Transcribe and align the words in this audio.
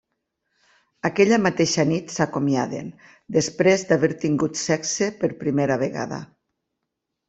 Aquella 1.09 1.39
mateixa 1.43 1.85
nit 1.91 2.15
s’acomiaden 2.15 2.89
després 3.39 3.87
d’haver 3.93 4.13
tingut 4.27 4.61
sexe 4.67 5.15
per 5.23 5.35
primera 5.47 5.83
vegada. 5.89 6.25